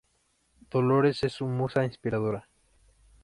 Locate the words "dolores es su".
0.71-1.45